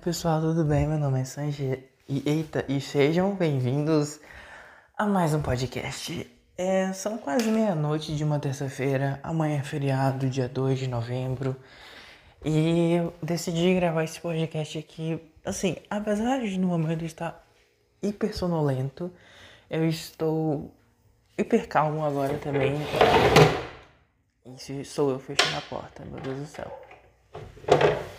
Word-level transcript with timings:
pessoal, 0.00 0.40
tudo 0.40 0.64
bem? 0.64 0.86
Meu 0.86 0.98
nome 0.98 1.20
é 1.20 1.24
Sanji 1.24 1.84
e 2.08 2.22
eita, 2.24 2.64
e 2.66 2.80
sejam 2.80 3.34
bem-vindos 3.34 4.18
a 4.96 5.04
mais 5.04 5.34
um 5.34 5.42
podcast. 5.42 6.26
É, 6.56 6.90
são 6.94 7.18
quase 7.18 7.50
meia-noite 7.50 8.16
de 8.16 8.24
uma 8.24 8.38
terça-feira, 8.38 9.20
amanhã 9.22 9.58
é 9.58 9.62
feriado, 9.62 10.30
dia 10.30 10.48
2 10.48 10.78
de 10.78 10.88
novembro, 10.88 11.54
e 12.42 12.94
eu 12.94 13.12
decidi 13.22 13.74
gravar 13.74 14.02
esse 14.02 14.18
podcast 14.18 14.78
aqui. 14.78 15.20
Assim, 15.44 15.76
apesar 15.90 16.40
de 16.40 16.58
no 16.58 16.68
momento 16.68 17.04
estar 17.04 17.46
hiper 18.02 18.34
sonolento, 18.34 19.12
eu 19.68 19.86
estou 19.86 20.74
hiper 21.36 21.68
calmo 21.68 22.06
agora 22.06 22.38
também. 22.38 22.72
Se 24.56 24.82
sou 24.82 25.10
eu 25.10 25.18
fechando 25.18 25.58
a 25.58 25.60
porta, 25.60 26.02
meu 26.06 26.20
Deus 26.20 26.38
do 26.38 26.46
céu. 26.46 28.09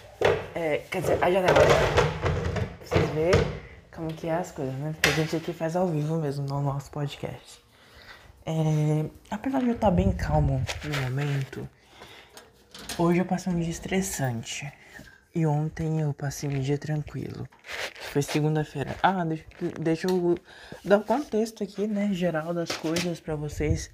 É, 0.63 0.77
quer 0.91 1.01
dizer, 1.01 1.17
a 1.23 1.31
janela. 1.31 1.55
Pra 1.55 2.85
vocês 2.85 3.09
verem 3.15 3.41
como 3.91 4.13
que 4.13 4.27
é 4.27 4.35
as 4.35 4.51
coisas, 4.51 4.75
né? 4.75 4.93
Porque 4.93 5.09
a 5.09 5.13
gente 5.13 5.35
aqui 5.35 5.53
faz 5.53 5.75
ao 5.75 5.87
vivo 5.87 6.17
mesmo 6.17 6.45
no 6.45 6.61
nosso 6.61 6.91
podcast. 6.91 7.59
É, 8.45 9.09
apesar 9.31 9.61
de 9.61 9.69
eu 9.69 9.73
estar 9.73 9.89
bem 9.89 10.11
calmo 10.11 10.63
no 10.83 11.01
momento, 11.01 11.67
hoje 12.95 13.21
eu 13.21 13.25
passei 13.25 13.51
um 13.51 13.59
dia 13.59 13.71
estressante. 13.71 14.71
E 15.33 15.47
ontem 15.47 15.99
eu 16.01 16.13
passei 16.13 16.47
um 16.47 16.59
dia 16.59 16.77
tranquilo. 16.77 17.49
Foi 18.11 18.21
segunda-feira. 18.21 18.95
Ah, 19.01 19.25
deixa, 19.25 19.45
deixa 19.79 20.07
eu 20.11 20.37
dar 20.85 20.99
o 20.99 21.03
contexto 21.03 21.63
aqui, 21.63 21.87
né? 21.87 22.13
Geral 22.13 22.53
das 22.53 22.71
coisas 22.71 23.19
para 23.19 23.35
vocês. 23.35 23.89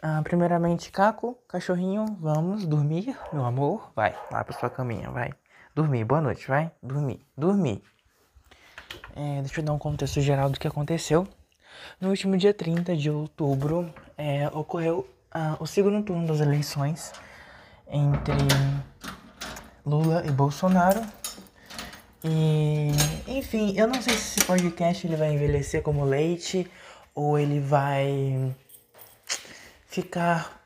Ah, 0.00 0.20
primeiramente, 0.22 0.92
Caco, 0.92 1.36
cachorrinho, 1.48 2.06
vamos 2.20 2.64
dormir, 2.64 3.18
meu 3.32 3.44
amor. 3.44 3.90
Vai, 3.96 4.16
lá 4.30 4.44
pra 4.44 4.56
sua 4.56 4.70
caminha, 4.70 5.10
vai. 5.10 5.32
Dormir, 5.78 6.02
boa 6.02 6.20
noite, 6.20 6.48
vai. 6.48 6.72
Dormir, 6.82 7.20
dormir. 7.36 7.80
É, 9.14 9.42
deixa 9.42 9.60
eu 9.60 9.64
dar 9.64 9.72
um 9.72 9.78
contexto 9.78 10.20
geral 10.20 10.50
do 10.50 10.58
que 10.58 10.66
aconteceu. 10.66 11.24
No 12.00 12.08
último 12.08 12.36
dia 12.36 12.52
30 12.52 12.96
de 12.96 13.08
outubro, 13.08 13.88
é, 14.16 14.48
ocorreu 14.48 15.08
ah, 15.30 15.56
o 15.60 15.68
segundo 15.68 16.02
turno 16.02 16.26
das 16.26 16.40
eleições 16.40 17.12
entre 17.88 18.34
Lula 19.86 20.24
e 20.26 20.32
Bolsonaro. 20.32 21.00
E, 22.24 22.90
enfim, 23.28 23.78
eu 23.78 23.86
não 23.86 24.02
sei 24.02 24.14
se 24.14 24.40
esse 24.40 24.46
podcast 24.48 25.06
ele 25.06 25.14
vai 25.14 25.32
envelhecer 25.32 25.80
como 25.80 26.04
leite 26.04 26.68
ou 27.14 27.38
ele 27.38 27.60
vai 27.60 28.52
ficar 29.86 30.60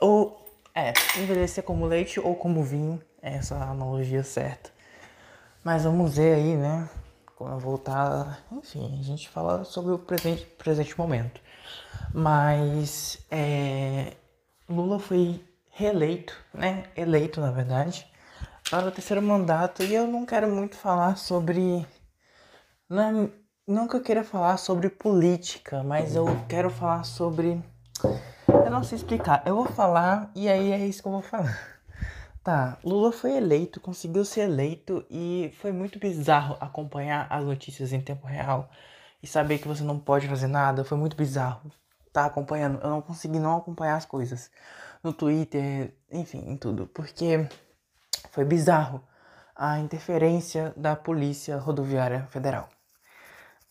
ou 0.00 0.44
é, 0.74 0.92
envelhecer 1.16 1.62
como 1.62 1.86
leite 1.86 2.18
ou 2.18 2.34
como 2.34 2.64
vinho, 2.64 3.00
essa 3.20 3.56
analogia 3.56 4.22
certa. 4.22 4.70
Mas 5.62 5.84
vamos 5.84 6.16
ver 6.16 6.34
aí, 6.34 6.56
né? 6.56 6.88
Quando 7.36 7.52
eu 7.52 7.58
voltar, 7.58 8.42
enfim, 8.50 8.98
a 8.98 9.02
gente 9.02 9.28
fala 9.28 9.64
sobre 9.64 9.92
o 9.92 9.98
presente, 9.98 10.44
presente 10.44 10.98
momento. 10.98 11.40
Mas 12.12 13.24
é, 13.30 14.14
Lula 14.68 14.98
foi 14.98 15.44
reeleito, 15.70 16.34
né? 16.52 16.84
Eleito, 16.96 17.40
na 17.40 17.50
verdade, 17.50 18.06
para 18.70 18.88
o 18.88 18.90
terceiro 18.90 19.22
mandato 19.22 19.82
e 19.82 19.94
eu 19.94 20.06
não 20.06 20.26
quero 20.26 20.48
muito 20.48 20.76
falar 20.76 21.16
sobre. 21.16 21.86
Não, 22.88 23.24
é, 23.24 23.30
não 23.66 23.86
queira 23.86 24.24
falar 24.24 24.56
sobre 24.56 24.88
política, 24.88 25.82
mas 25.82 26.16
eu 26.16 26.26
quero 26.48 26.70
falar 26.70 27.04
sobre 27.04 27.62
eu 28.68 28.70
não 28.70 28.84
sei 28.84 28.96
explicar. 28.96 29.42
Eu 29.46 29.56
vou 29.56 29.66
falar 29.66 30.30
e 30.34 30.48
aí 30.48 30.72
é 30.72 30.86
isso 30.86 31.02
que 31.02 31.08
eu 31.08 31.12
vou 31.12 31.22
falar. 31.22 31.77
Tá, 32.48 32.78
Lula 32.82 33.12
foi 33.12 33.36
eleito, 33.36 33.78
conseguiu 33.78 34.24
ser 34.24 34.40
eleito 34.48 35.04
e 35.10 35.52
foi 35.60 35.70
muito 35.70 35.98
bizarro 35.98 36.56
acompanhar 36.58 37.26
as 37.28 37.44
notícias 37.44 37.92
em 37.92 38.00
tempo 38.00 38.26
real 38.26 38.70
e 39.22 39.26
saber 39.26 39.58
que 39.58 39.68
você 39.68 39.84
não 39.84 39.98
pode 39.98 40.26
fazer 40.26 40.46
nada. 40.46 40.82
Foi 40.82 40.96
muito 40.96 41.14
bizarro. 41.14 41.70
Tá 42.10 42.24
acompanhando. 42.24 42.80
Eu 42.80 42.88
não 42.88 43.02
consegui 43.02 43.38
não 43.38 43.58
acompanhar 43.58 43.96
as 43.96 44.06
coisas 44.06 44.50
no 45.04 45.12
Twitter, 45.12 45.92
enfim, 46.10 46.42
em 46.48 46.56
tudo, 46.56 46.86
porque 46.86 47.46
foi 48.30 48.46
bizarro 48.46 49.04
a 49.54 49.78
interferência 49.78 50.72
da 50.74 50.96
Polícia 50.96 51.58
Rodoviária 51.58 52.26
Federal 52.30 52.70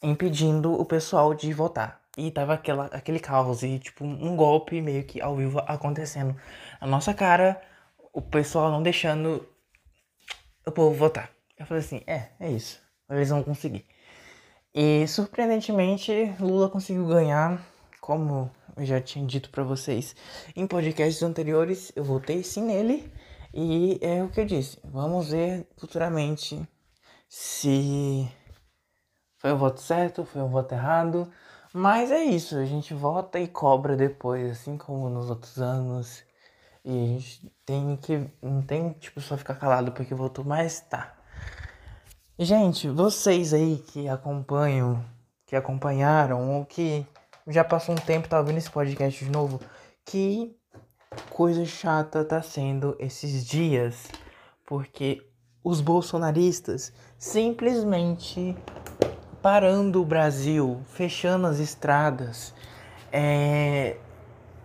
impedindo 0.03 0.79
o 0.79 0.85
pessoal 0.85 1.33
de 1.33 1.51
votar. 1.51 1.99
E 2.15 2.29
tava 2.29 2.53
aquela, 2.53 2.85
aquele 2.93 3.19
caos 3.19 3.63
e, 3.63 3.79
tipo, 3.79 4.05
um 4.05 4.35
golpe 4.35 4.79
meio 4.81 5.03
que 5.03 5.19
ao 5.19 5.35
vivo 5.35 5.57
acontecendo. 5.65 6.35
A 6.79 6.85
nossa 6.85 7.11
cara, 7.11 7.59
o 8.17 8.21
pessoal 8.23 8.71
não 8.71 8.81
deixando 8.81 9.47
o 10.65 10.71
povo 10.71 10.95
votar. 10.95 11.29
Eu 11.55 11.67
falei 11.67 11.83
assim, 11.83 12.01
é, 12.07 12.29
é 12.39 12.49
isso. 12.49 12.81
Eles 13.07 13.29
vão 13.29 13.43
conseguir. 13.43 13.85
E, 14.73 15.07
surpreendentemente, 15.07 16.11
Lula 16.39 16.67
conseguiu 16.67 17.05
ganhar, 17.05 17.63
como 18.01 18.49
eu 18.75 18.83
já 18.83 18.99
tinha 18.99 19.23
dito 19.23 19.51
para 19.51 19.63
vocês 19.63 20.15
em 20.55 20.65
podcasts 20.65 21.21
anteriores, 21.21 21.91
eu 21.95 22.03
votei 22.03 22.41
sim 22.41 22.63
nele. 22.63 23.13
E 23.53 23.99
é 24.01 24.23
o 24.23 24.29
que 24.29 24.41
eu 24.41 24.45
disse. 24.45 24.79
Vamos 24.83 25.29
ver 25.29 25.67
futuramente 25.77 26.59
se 27.29 28.27
foi 29.37 29.51
o 29.51 29.57
voto 29.57 29.79
certo, 29.79 30.25
foi 30.25 30.41
o 30.41 30.49
voto 30.49 30.73
errado. 30.73 31.31
Mas 31.71 32.11
é 32.11 32.23
isso, 32.23 32.57
a 32.57 32.65
gente 32.65 32.95
vota 32.95 33.39
e 33.39 33.47
cobra 33.47 33.95
depois, 33.95 34.53
assim 34.53 34.75
como 34.75 35.07
nos 35.07 35.29
outros 35.29 35.59
anos. 35.59 36.25
E 36.89 36.89
a 36.89 37.07
gente 37.19 37.51
tem 37.65 37.97
que. 37.97 38.29
Não 38.41 38.61
tem 38.61 38.91
tipo 38.93 39.19
só 39.19 39.35
ficar 39.35 39.55
calado 39.55 39.91
porque 39.91 40.15
votou, 40.15 40.45
mas 40.45 40.79
tá. 40.79 41.13
Gente, 42.39 42.87
vocês 42.87 43.53
aí 43.53 43.83
que 43.87 44.07
acompanham, 44.07 45.03
que 45.45 45.53
acompanharam, 45.53 46.49
ou 46.49 46.65
que 46.65 47.05
já 47.45 47.61
passou 47.61 47.93
um 47.93 47.97
tempo, 47.97 48.29
tá 48.29 48.39
ouvindo 48.39 48.57
esse 48.57 48.69
podcast 48.69 49.25
de 49.25 49.29
novo, 49.29 49.59
que 50.05 50.55
coisa 51.29 51.65
chata 51.65 52.23
tá 52.23 52.41
sendo 52.41 52.95
esses 52.99 53.45
dias. 53.45 54.07
Porque 54.65 55.29
os 55.61 55.81
bolsonaristas 55.81 56.93
simplesmente 57.17 58.55
parando 59.41 60.01
o 60.01 60.05
Brasil, 60.05 60.79
fechando 60.85 61.47
as 61.47 61.59
estradas, 61.59 62.53
é, 63.11 63.97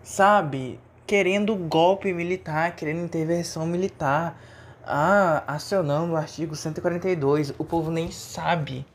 sabe, 0.04 0.78
querendo 1.12 1.54
golpe 1.54 2.10
militar, 2.10 2.74
querendo 2.74 3.04
intervenção 3.04 3.66
militar, 3.66 4.40
ah, 4.82 5.44
acionando 5.46 6.14
o 6.14 6.16
artigo 6.16 6.56
142. 6.56 7.50
O 7.58 7.66
povo 7.66 7.90
nem 7.90 8.10
sabe 8.10 8.86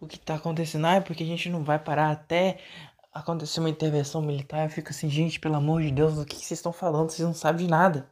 o 0.00 0.06
que 0.06 0.14
está 0.14 0.36
acontecendo. 0.36 0.86
Ah, 0.86 0.94
é 0.94 1.00
porque 1.00 1.24
a 1.24 1.26
gente 1.26 1.50
não 1.50 1.64
vai 1.64 1.76
parar 1.76 2.12
até 2.12 2.58
acontecer 3.12 3.58
uma 3.58 3.68
intervenção 3.68 4.22
militar. 4.22 4.62
Eu 4.62 4.70
fico 4.70 4.90
assim, 4.90 5.10
gente, 5.10 5.40
pelo 5.40 5.56
amor 5.56 5.82
de 5.82 5.90
Deus, 5.90 6.14
do 6.14 6.24
que 6.24 6.36
vocês 6.36 6.52
estão 6.52 6.72
falando? 6.72 7.10
Vocês 7.10 7.26
não 7.26 7.34
sabem 7.34 7.66
de 7.66 7.68
nada. 7.72 8.08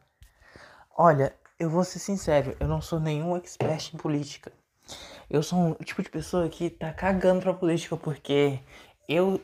Olha, 0.97 1.33
eu 1.57 1.69
vou 1.69 1.85
ser 1.85 1.99
sincero, 1.99 2.57
eu 2.59 2.67
não 2.67 2.81
sou 2.81 2.99
nenhum 2.99 3.37
expert 3.37 3.93
em 3.93 3.97
política. 3.97 4.51
Eu 5.29 5.41
sou 5.41 5.59
um 5.59 5.73
tipo 5.75 6.03
de 6.03 6.09
pessoa 6.09 6.49
que 6.49 6.69
tá 6.69 6.91
cagando 6.91 7.39
pra 7.39 7.53
política 7.53 7.95
porque 7.95 8.59
eu. 9.07 9.39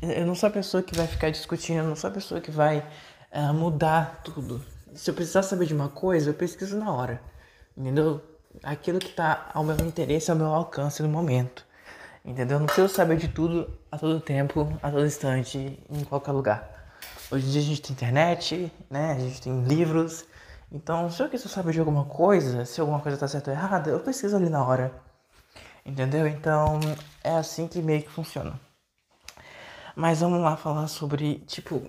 Eu 0.00 0.26
não 0.26 0.34
sou 0.34 0.48
a 0.48 0.52
pessoa 0.52 0.82
que 0.82 0.96
vai 0.96 1.06
ficar 1.06 1.30
discutindo, 1.30 1.78
eu 1.78 1.84
não 1.84 1.96
sou 1.96 2.10
a 2.10 2.12
pessoa 2.12 2.40
que 2.40 2.50
vai 2.50 2.84
uh, 3.32 3.54
mudar 3.54 4.20
tudo. 4.24 4.64
Se 4.94 5.10
eu 5.10 5.14
precisar 5.14 5.42
saber 5.42 5.66
de 5.66 5.74
uma 5.74 5.88
coisa, 5.88 6.30
eu 6.30 6.34
pesquiso 6.34 6.76
na 6.76 6.92
hora. 6.92 7.20
Entendeu? 7.76 8.20
Aquilo 8.62 8.98
que 8.98 9.10
tá 9.10 9.50
ao 9.54 9.64
meu 9.64 9.76
interesse, 9.86 10.30
ao 10.30 10.36
meu 10.36 10.48
alcance 10.48 11.02
no 11.02 11.08
momento. 11.08 11.64
Entendeu? 12.24 12.58
Não 12.58 12.66
preciso 12.66 12.88
saber 12.88 13.16
de 13.16 13.28
tudo 13.28 13.72
a 13.90 13.98
todo 13.98 14.20
tempo, 14.20 14.78
a 14.82 14.90
todo 14.90 15.06
instante, 15.06 15.78
em 15.88 16.04
qualquer 16.04 16.32
lugar. 16.32 16.68
Hoje 17.30 17.46
em 17.46 17.50
dia 17.50 17.60
a 17.60 17.64
gente 17.64 17.82
tem 17.82 17.92
internet, 17.92 18.72
né? 18.90 19.12
A 19.12 19.18
gente 19.18 19.40
tem 19.40 19.64
livros, 19.64 20.26
então, 20.74 21.10
se 21.10 21.22
eu 21.22 21.28
quiser 21.28 21.48
saber 21.48 21.72
de 21.72 21.80
alguma 21.80 22.06
coisa, 22.06 22.64
se 22.64 22.80
alguma 22.80 22.98
coisa 22.98 23.18
tá 23.18 23.28
certa 23.28 23.50
ou 23.50 23.56
errada, 23.56 23.90
eu 23.90 24.00
pesquiso 24.00 24.34
ali 24.34 24.48
na 24.48 24.64
hora. 24.64 24.90
Entendeu? 25.84 26.26
Então, 26.26 26.80
é 27.22 27.36
assim 27.36 27.68
que 27.68 27.82
meio 27.82 28.02
que 28.02 28.10
funciona. 28.10 28.58
Mas 29.94 30.20
vamos 30.20 30.40
lá 30.40 30.56
falar 30.56 30.88
sobre, 30.88 31.40
tipo, 31.46 31.82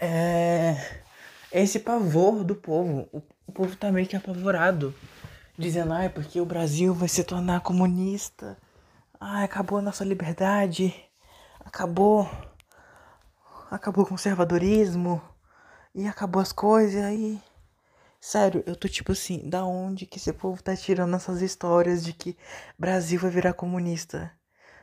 é... 0.00 1.02
esse 1.52 1.80
pavor 1.80 2.44
do 2.44 2.54
povo. 2.54 3.08
O, 3.46 3.52
povo 3.52 3.76
tá 3.76 3.90
meio 3.92 4.06
que 4.06 4.16
apavorado. 4.16 4.94
Dizendo, 5.58 5.92
ai, 5.92 6.08
porque 6.08 6.40
o 6.40 6.46
Brasil 6.46 6.94
vai 6.94 7.08
se 7.08 7.24
tornar 7.24 7.60
comunista. 7.60 8.56
Ai, 9.20 9.44
acabou 9.44 9.78
a 9.78 9.82
nossa 9.82 10.04
liberdade. 10.04 10.94
Acabou. 11.64 12.28
Acabou 13.70 14.04
o 14.04 14.08
conservadorismo. 14.08 15.22
E 15.94 16.06
acabou 16.06 16.42
as 16.42 16.52
coisas. 16.52 17.02
Aí 17.02 17.40
Sério, 18.28 18.64
eu 18.66 18.74
tô 18.74 18.88
tipo 18.88 19.12
assim, 19.12 19.48
da 19.48 19.64
onde 19.64 20.04
que 20.04 20.18
esse 20.18 20.32
povo 20.32 20.60
tá 20.60 20.76
tirando 20.76 21.14
essas 21.14 21.40
histórias 21.42 22.04
de 22.04 22.12
que 22.12 22.36
Brasil 22.76 23.20
vai 23.20 23.30
virar 23.30 23.52
comunista? 23.52 24.32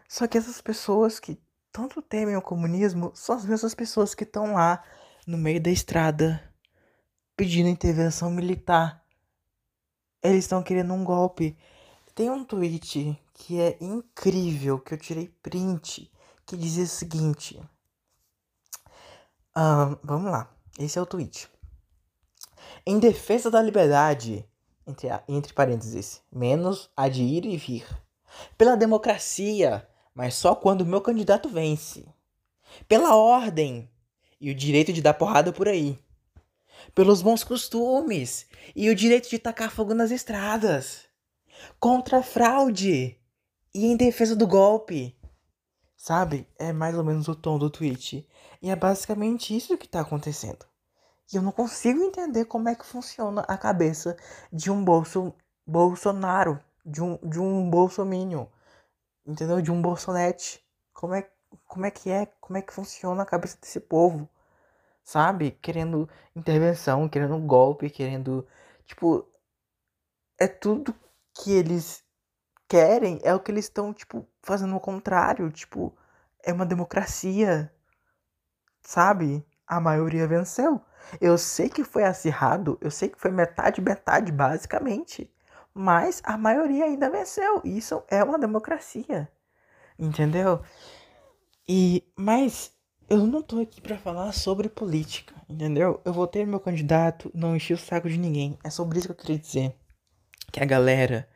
Só 0.08 0.26
que 0.28 0.38
essas 0.38 0.62
pessoas 0.62 1.20
que 1.20 1.38
tanto 1.74 2.04
temem 2.04 2.38
o 2.38 2.42
comunismo 2.42 3.12
são 3.16 3.36
as 3.36 3.46
mesmas 3.46 3.74
pessoas 3.74 4.14
que 4.14 4.24
estão 4.24 4.54
lá 4.54 4.84
no 5.26 5.40
meio 5.40 5.60
da 5.60 5.72
estrada 5.72 6.42
pedindo 7.36 7.68
intervenção 7.68 8.30
militar. 8.30 9.04
Eles 10.22 10.46
estão 10.46 10.62
querendo 10.62 10.94
um 10.94 11.04
golpe. 11.04 11.58
Tem 12.14 12.30
um 12.30 12.46
tweet 12.46 13.20
que 13.34 13.60
é 13.60 13.76
incrível, 13.82 14.80
que 14.80 14.94
eu 14.94 15.00
tirei 15.00 15.28
print, 15.42 16.12
que 16.46 16.56
dizia 16.56 16.84
o 16.84 16.88
seguinte. 16.88 17.60
Uh, 19.58 19.98
vamos 20.04 20.32
lá, 20.32 20.56
esse 20.78 21.00
é 21.00 21.02
o 21.02 21.08
tweet. 21.08 21.50
Em 22.86 23.00
defesa 23.00 23.50
da 23.50 23.62
liberdade, 23.62 24.48
entre, 24.86 25.10
entre 25.28 25.54
parênteses, 25.54 26.22
menos 26.32 26.92
a 26.96 27.10
de 27.10 27.24
ir 27.24 27.46
e 27.46 27.58
vir. 27.58 27.88
Pela 28.58 28.78
democracia, 28.78 29.88
mas 30.14 30.36
só 30.36 30.56
quando 30.56 30.82
o 30.82 30.86
meu 30.86 31.02
candidato 31.02 31.50
vence. 31.50 32.06
Pela 32.88 33.16
ordem 33.16 33.90
e 34.40 34.52
o 34.52 34.56
direito 34.56 34.92
de 34.92 35.02
dar 35.02 35.14
porrada 35.14 35.52
por 35.52 35.68
aí. 35.68 35.98
Pelos 36.94 37.22
bons 37.22 37.44
costumes 37.44 38.46
e 38.76 38.90
o 38.90 38.96
direito 38.96 39.30
de 39.30 39.40
tacar 39.40 39.72
fogo 39.72 39.94
nas 39.94 40.12
estradas. 40.12 41.04
Contra 41.80 42.20
a 42.20 42.24
fraude 42.24 43.18
e 43.74 43.86
em 43.86 43.96
defesa 43.96 44.36
do 44.36 44.48
golpe. 44.48 45.16
Sabe? 45.96 46.48
É 46.60 46.74
mais 46.74 46.98
ou 46.98 47.04
menos 47.04 47.28
o 47.28 47.36
tom 47.36 47.58
do 47.58 47.70
tweet. 47.70 48.28
E 48.62 48.70
é 48.70 48.76
basicamente 48.76 49.56
isso 49.56 49.78
que 49.78 49.88
tá 49.88 50.02
acontecendo. 50.02 50.66
E 51.32 51.36
eu 51.36 51.42
não 51.42 51.52
consigo 51.52 52.02
entender 52.02 52.46
como 52.46 52.70
é 52.70 52.76
que 52.76 52.86
funciona 52.86 53.42
a 53.48 53.58
cabeça 53.58 54.18
de 54.52 54.70
um 54.70 54.84
bolso, 54.84 55.34
Bolsonaro, 55.66 56.60
de 56.86 57.02
um, 57.02 57.18
de 57.24 57.40
um 57.40 57.70
bolsominion, 57.70 58.46
entendeu? 59.26 59.62
De 59.62 59.72
um 59.72 59.82
bolsonete. 59.82 60.64
Como 60.94 61.14
é, 61.14 61.30
como 61.68 61.86
é 61.86 61.92
que 61.92 62.10
é? 62.10 62.26
Como 62.40 62.58
é 62.58 62.62
que 62.62 62.74
funciona 62.74 63.24
a 63.24 63.26
cabeça 63.26 63.58
desse 63.60 63.80
povo? 63.80 64.30
Sabe? 65.04 65.52
Querendo 65.62 66.10
intervenção, 66.36 67.10
querendo 67.10 67.38
golpe, 67.40 67.90
querendo. 67.90 68.48
Tipo. 68.86 69.28
É 70.40 70.48
tudo 70.48 70.94
que 71.34 71.52
eles 71.52 72.04
querem, 72.68 73.20
é 73.24 73.34
o 73.34 73.40
que 73.40 73.52
eles 73.52 73.66
estão, 73.66 73.94
tipo, 73.94 74.28
fazendo 74.42 74.76
o 74.76 74.80
contrário. 74.80 75.52
Tipo, 75.52 75.96
é 76.44 76.54
uma 76.54 76.66
democracia. 76.66 77.72
Sabe? 78.82 79.46
A 79.68 79.80
maioria 79.80 80.28
venceu. 80.28 80.82
Eu 81.22 81.38
sei 81.38 81.70
que 81.70 81.84
foi 81.84 82.04
acirrado, 82.04 82.78
eu 82.82 82.92
sei 82.92 83.10
que 83.10 83.20
foi 83.20 83.32
metade, 83.32 83.82
metade, 83.82 84.32
basicamente. 84.32 85.33
Mas 85.74 86.22
a 86.24 86.38
maioria 86.38 86.86
ainda 86.86 87.10
venceu. 87.10 87.62
Isso 87.64 88.04
é 88.10 88.24
uma 88.24 88.38
democracia. 88.38 89.30
Entendeu? 89.98 90.62
E 91.68 92.04
mas 92.18 92.72
eu 93.10 93.26
não 93.28 93.42
tô 93.42 93.60
aqui 93.60 93.82
para 93.82 93.98
falar 93.98 94.32
sobre 94.32 94.70
política, 94.70 95.36
entendeu? 95.48 96.02
Eu 96.04 96.14
vou 96.14 96.26
ter 96.28 96.46
meu 96.48 96.60
candidato, 96.60 97.32
não 97.34 97.56
enchi 97.56 97.74
o 97.74 97.78
saco 97.78 98.10
de 98.10 98.18
ninguém. 98.18 98.58
É 98.64 98.70
sobre 98.70 98.98
isso 98.98 99.08
que 99.08 99.12
eu 99.12 99.18
queria 99.18 99.40
dizer. 99.40 99.76
Que 100.52 100.62
a 100.62 100.66
galera 100.66 101.28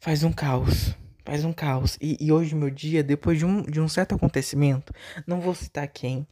faz 0.00 0.22
um 0.24 0.32
caos. 0.32 0.94
Faz 1.24 1.44
um 1.44 1.52
caos. 1.52 1.98
E, 2.00 2.16
e 2.20 2.32
hoje, 2.32 2.54
meu 2.54 2.70
dia, 2.70 3.02
depois 3.02 3.38
de 3.38 3.44
um, 3.44 3.62
de 3.62 3.80
um 3.80 3.88
certo 3.88 4.14
acontecimento, 4.14 4.92
não 5.26 5.40
vou 5.40 5.54
citar 5.54 5.86
quem, 5.88 6.26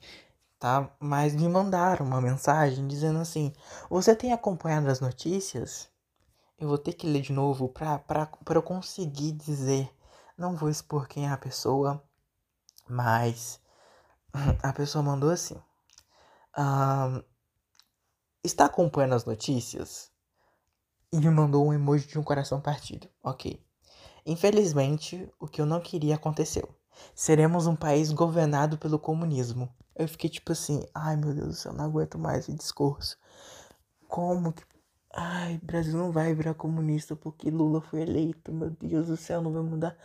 tá? 0.59 0.91
Mas 0.99 1.35
me 1.35 1.49
mandaram 1.49 2.07
uma 2.07 2.21
mensagem 2.21 2.87
dizendo 2.87 3.19
assim: 3.19 3.53
Você 3.91 4.17
tem 4.17 4.33
acompanhado 4.33 4.89
as 4.89 5.01
notícias? 5.01 5.89
Eu 6.59 6.69
vou 6.69 6.79
ter 6.79 6.95
que 6.95 7.07
ler 7.07 7.21
de 7.21 7.33
novo 7.33 7.69
pra, 7.69 7.99
pra, 7.99 8.27
pra 8.27 8.59
eu 8.59 8.63
conseguir 8.63 9.33
dizer. 9.33 9.91
Não 10.39 10.57
vou 10.57 10.69
expor 10.71 11.07
quem 11.07 11.27
é 11.27 11.31
a 11.31 11.37
pessoa, 11.37 12.03
mas 12.89 13.61
a 14.63 14.73
pessoa 14.73 15.03
mandou 15.03 15.31
assim: 15.31 15.57
Está 18.43 18.67
acompanhando 18.67 19.15
as 19.15 19.25
notícias? 19.25 20.11
E 21.13 21.19
me 21.19 21.31
mandou 21.31 21.67
um 21.67 21.73
emoji 21.73 22.07
de 22.07 22.19
um 22.19 22.23
coração 22.23 22.61
partido. 22.61 23.09
Ok. 23.23 23.63
Infelizmente, 24.25 25.31
o 25.39 25.47
que 25.47 25.61
eu 25.61 25.67
não 25.67 25.81
queria 25.81 26.17
aconteceu. 26.17 26.69
Seremos 27.15 27.67
um 27.67 27.77
país 27.77 28.11
governado 28.11 28.79
pelo 28.79 28.99
comunismo. 28.99 29.69
Eu 29.95 30.09
fiquei 30.09 30.29
tipo 30.29 30.53
assim, 30.53 30.87
ai 30.95 31.17
meu 31.17 31.35
Deus 31.35 31.49
do 31.49 31.55
céu, 31.55 31.73
não 31.73 31.85
aguento 31.85 32.19
mais 32.19 32.41
esse 32.41 32.55
discurso. 32.55 33.19
Como 34.09 34.53
que. 34.53 34.65
Ai, 35.19 35.59
Brasil 35.63 35.97
não 35.97 36.13
vai 36.13 36.35
virar 36.35 36.53
comunista 36.53 37.17
porque 37.17 37.51
Lula 37.51 37.81
foi 37.81 38.03
eleito. 38.03 38.53
Meu 38.53 38.69
Deus 38.69 39.07
do 39.07 39.17
céu, 39.17 39.41
não 39.41 39.51
vai 39.51 39.63
mudar 39.63 39.97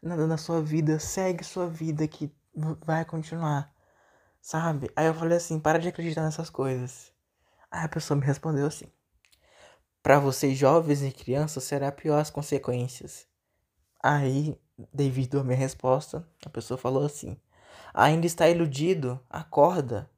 nada 0.00 0.28
na 0.28 0.36
sua 0.36 0.62
vida. 0.62 1.00
Segue 1.00 1.42
sua 1.42 1.68
vida 1.68 2.06
que 2.06 2.32
vai 2.86 3.04
continuar. 3.04 3.74
Sabe? 4.40 4.88
Aí 4.94 5.06
eu 5.06 5.14
falei 5.14 5.38
assim, 5.38 5.58
para 5.58 5.80
de 5.80 5.88
acreditar 5.88 6.22
nessas 6.22 6.48
coisas. 6.50 7.12
Aí 7.68 7.84
a 7.84 7.88
pessoa 7.88 8.18
me 8.18 8.24
respondeu 8.24 8.66
assim. 8.66 8.86
Para 10.02 10.20
vocês 10.20 10.56
jovens 10.56 11.02
e 11.02 11.10
crianças 11.10 11.64
será 11.64 11.90
pior 11.90 12.20
as 12.20 12.30
consequências. 12.30 13.26
Aí, 14.02 14.56
devido 14.94 15.40
à 15.40 15.44
minha 15.44 15.58
resposta, 15.58 16.26
a 16.46 16.48
pessoa 16.48 16.78
falou 16.78 17.04
assim: 17.04 17.36
ainda 17.92 18.26
está 18.26 18.48
iludido, 18.48 19.20
acorda. 19.28 20.08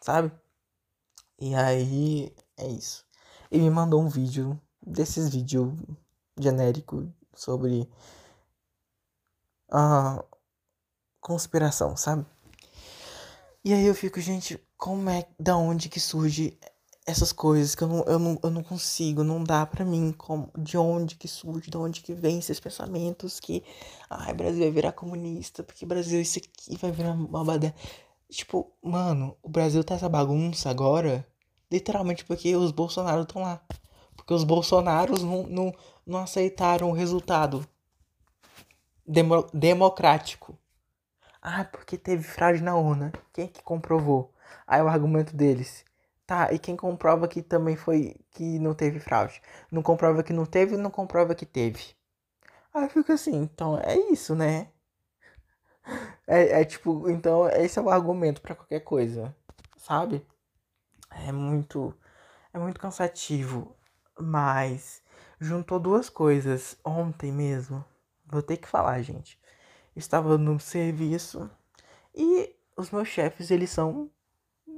Sabe? 0.00 0.32
E 1.40 1.54
aí 1.54 2.34
é 2.56 2.66
isso. 2.66 3.11
Ele 3.52 3.64
me 3.64 3.70
mandou 3.70 4.00
um 4.00 4.08
vídeo 4.08 4.58
desses 4.80 5.28
vídeos 5.28 5.74
genérico 6.40 7.06
sobre 7.34 7.86
a 9.70 10.24
conspiração, 11.20 11.94
sabe? 11.94 12.24
E 13.62 13.74
aí 13.74 13.84
eu 13.84 13.94
fico, 13.94 14.18
gente, 14.22 14.58
como 14.78 15.10
é, 15.10 15.28
da 15.38 15.54
onde 15.54 15.90
que 15.90 16.00
surge 16.00 16.58
essas 17.06 17.30
coisas 17.30 17.74
que 17.74 17.84
eu 17.84 17.88
não, 17.88 18.04
eu 18.04 18.18
não, 18.18 18.38
eu 18.42 18.50
não 18.50 18.62
consigo, 18.62 19.22
não 19.22 19.44
dá 19.44 19.66
para 19.66 19.84
mim 19.84 20.14
como, 20.16 20.50
de 20.56 20.78
onde 20.78 21.16
que 21.16 21.28
surge, 21.28 21.70
de 21.70 21.76
onde 21.76 22.00
que 22.00 22.14
vem 22.14 22.38
esses 22.38 22.58
pensamentos 22.58 23.38
que, 23.38 23.62
ai, 24.08 24.32
Brasil 24.32 24.60
vai 24.60 24.70
virar 24.70 24.92
comunista, 24.92 25.62
porque 25.62 25.84
Brasil 25.84 26.22
isso 26.22 26.38
aqui 26.38 26.74
vai 26.78 26.90
virar 26.90 27.12
uma 27.12 27.44
baderna. 27.44 27.76
Tipo, 28.30 28.72
mano, 28.82 29.36
o 29.42 29.48
Brasil 29.50 29.84
tá 29.84 29.94
essa 29.94 30.08
bagunça 30.08 30.70
agora, 30.70 31.26
literalmente 31.72 32.24
porque 32.24 32.54
os 32.54 32.70
Bolsonaros 32.70 33.24
estão 33.24 33.42
lá. 33.42 33.60
Porque 34.14 34.34
os 34.34 34.44
Bolsonaros 34.44 35.22
não, 35.22 35.44
não, 35.44 35.74
não 36.06 36.18
aceitaram 36.18 36.90
o 36.90 36.94
resultado 36.94 37.66
demo, 39.06 39.46
democrático. 39.52 40.56
Ah, 41.40 41.64
porque 41.64 41.96
teve 41.96 42.22
fraude 42.22 42.62
na 42.62 42.76
urna. 42.76 43.12
Quem 43.32 43.46
é 43.46 43.48
que 43.48 43.62
comprovou? 43.62 44.32
Aí 44.66 44.80
o 44.80 44.88
argumento 44.88 45.34
deles 45.34 45.84
Tá, 46.26 46.52
e 46.52 46.58
quem 46.58 46.76
comprova 46.76 47.28
que 47.28 47.42
também 47.42 47.76
foi 47.76 48.16
que 48.30 48.58
não 48.58 48.74
teve 48.74 49.00
fraude? 49.00 49.42
Não 49.70 49.82
comprova 49.82 50.22
que 50.22 50.32
não 50.32 50.46
teve, 50.46 50.76
não 50.76 50.90
comprova 50.90 51.34
que 51.34 51.44
teve. 51.44 51.94
Aí 52.74 52.88
fica 52.88 53.14
assim, 53.14 53.36
então 53.36 53.78
é 53.78 53.96
isso, 54.10 54.34
né? 54.34 54.68
É, 56.26 56.60
é 56.62 56.64
tipo, 56.64 57.08
então 57.10 57.48
esse 57.48 57.78
é 57.78 57.82
o 57.82 57.90
argumento 57.90 58.40
para 58.40 58.54
qualquer 58.54 58.80
coisa, 58.80 59.34
sabe? 59.76 60.24
É 61.26 61.32
muito 61.32 61.94
é 62.52 62.58
muito 62.58 62.78
cansativo, 62.80 63.74
mas 64.18 65.02
juntou 65.40 65.80
duas 65.80 66.08
coisas 66.10 66.76
ontem 66.84 67.32
mesmo. 67.32 67.84
Vou 68.26 68.42
ter 68.42 68.58
que 68.58 68.68
falar, 68.68 69.00
gente. 69.02 69.40
Estava 69.96 70.38
no 70.38 70.58
serviço 70.60 71.50
e 72.14 72.54
os 72.76 72.90
meus 72.90 73.08
chefes, 73.08 73.50
eles 73.50 73.70
são 73.70 74.10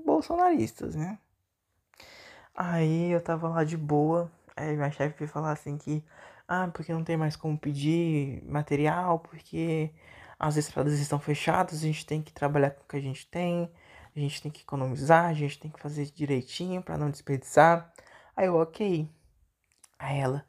bolsonaristas, 0.05 0.95
né? 0.95 1.19
Aí 2.55 3.11
eu 3.11 3.21
tava 3.21 3.49
lá 3.49 3.65
de 3.65 3.77
boa, 3.77 4.31
aí 4.57 4.77
minha 4.77 4.91
chefe 4.91 5.19
veio 5.19 5.31
falar 5.31 5.53
assim 5.53 5.77
que, 5.77 6.05
ah, 6.47 6.69
porque 6.73 6.93
não 6.93 7.03
tem 7.05 7.17
mais 7.17 7.37
como 7.37 7.59
pedir 7.59 8.43
material, 8.45 9.19
porque 9.19 9.91
as 10.39 10.57
estradas 10.57 10.99
estão 11.01 11.19
fechadas, 11.19 11.81
a 11.81 11.87
gente 11.87 12.07
tem 12.07 12.23
que 12.23 12.33
trabalhar 12.33 12.71
com 12.71 12.83
o 12.83 12.87
que 12.87 12.97
a 12.97 13.01
gente 13.01 13.27
tem, 13.27 13.71
a 14.17 14.21
gente 14.21 14.43
tem 14.43 14.51
que 14.51 14.63
economizar, 14.63 15.27
a 15.27 15.35
gente 15.35 15.59
tem 15.59 15.71
que 15.71 15.81
fazer 15.81 16.07
direitinho 16.07 16.83
para 16.83 16.97
não 16.99 17.11
desperdiçar. 17.11 17.93
Aí 18.37 18.47
eu, 18.47 18.57
ok. 18.57 19.09
Aí 19.99 20.19
ela, 20.19 20.45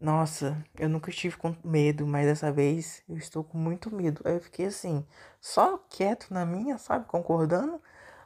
nossa, 0.00 0.64
eu 0.78 0.88
nunca 0.88 1.10
estive 1.10 1.36
com 1.36 1.56
medo, 1.64 2.06
mas 2.06 2.26
dessa 2.26 2.52
vez 2.52 3.02
eu 3.08 3.16
estou 3.16 3.42
com 3.44 3.58
muito 3.58 3.94
medo. 3.94 4.22
Aí 4.24 4.34
eu 4.34 4.40
fiquei 4.40 4.66
assim, 4.66 5.04
só 5.40 5.78
quieto 5.90 6.32
na 6.32 6.46
minha, 6.46 6.78
sabe, 6.78 7.06
concordando. 7.06 7.82